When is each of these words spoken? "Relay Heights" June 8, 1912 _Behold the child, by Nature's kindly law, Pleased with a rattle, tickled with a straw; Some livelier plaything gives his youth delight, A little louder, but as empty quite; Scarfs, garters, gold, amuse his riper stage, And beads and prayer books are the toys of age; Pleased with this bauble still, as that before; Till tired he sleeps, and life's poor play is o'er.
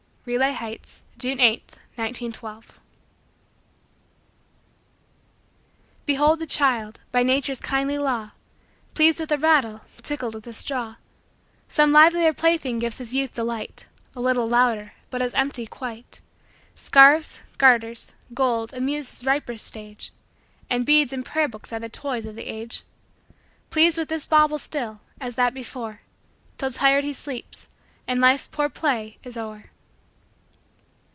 "Relay 0.23 0.51
Heights" 0.53 1.01
June 1.17 1.39
8, 1.39 1.77
1912 1.95 2.79
_Behold 6.07 6.37
the 6.37 6.45
child, 6.45 6.99
by 7.11 7.23
Nature's 7.23 7.59
kindly 7.59 7.97
law, 7.97 8.29
Pleased 8.93 9.19
with 9.19 9.31
a 9.31 9.39
rattle, 9.39 9.81
tickled 10.03 10.35
with 10.35 10.45
a 10.45 10.53
straw; 10.53 10.97
Some 11.67 11.91
livelier 11.91 12.33
plaything 12.33 12.77
gives 12.77 12.99
his 12.99 13.15
youth 13.15 13.33
delight, 13.33 13.87
A 14.15 14.21
little 14.21 14.47
louder, 14.47 14.93
but 15.09 15.23
as 15.23 15.33
empty 15.33 15.65
quite; 15.65 16.21
Scarfs, 16.75 17.41
garters, 17.57 18.13
gold, 18.35 18.75
amuse 18.75 19.09
his 19.09 19.25
riper 19.25 19.57
stage, 19.57 20.11
And 20.69 20.85
beads 20.85 21.11
and 21.11 21.25
prayer 21.25 21.47
books 21.47 21.73
are 21.73 21.79
the 21.79 21.89
toys 21.89 22.27
of 22.27 22.37
age; 22.37 22.83
Pleased 23.71 23.97
with 23.97 24.09
this 24.09 24.27
bauble 24.27 24.59
still, 24.59 24.99
as 25.19 25.33
that 25.33 25.55
before; 25.55 26.01
Till 26.59 26.69
tired 26.69 27.03
he 27.05 27.11
sleeps, 27.11 27.69
and 28.07 28.21
life's 28.21 28.45
poor 28.45 28.69
play 28.69 29.17
is 29.23 29.35
o'er. 29.35 29.63